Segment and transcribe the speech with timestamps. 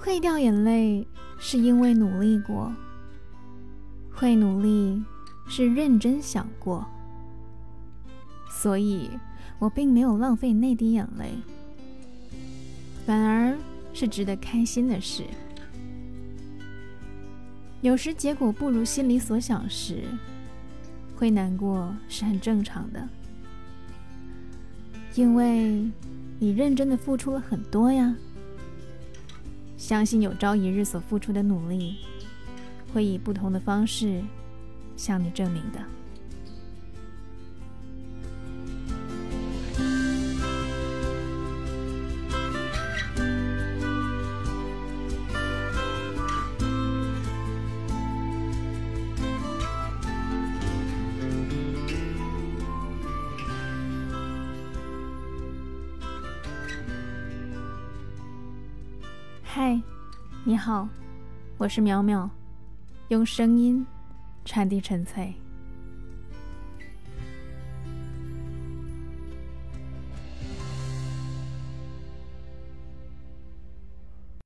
[0.00, 1.06] 会掉眼泪
[1.38, 2.72] 是因为努力过，
[4.10, 5.02] 会努力
[5.46, 6.86] 是认真想过，
[8.48, 9.10] 所以
[9.58, 11.34] 我并没有浪费那滴眼泪，
[13.04, 13.54] 反而
[13.92, 15.22] 是值得开心的事。
[17.82, 20.04] 有时结果不如心里所想时，
[21.14, 23.06] 会难过是很正常的，
[25.14, 25.90] 因为
[26.38, 28.16] 你认真的付出了很多呀。
[29.80, 31.96] 相信有朝一日所付出的努力，
[32.92, 34.22] 会以不同的方式
[34.94, 35.80] 向你证明的。
[59.52, 59.82] 嗨，
[60.44, 60.88] 你好，
[61.58, 62.30] 我是淼淼，
[63.08, 63.84] 用声音
[64.44, 65.34] 传递纯粹。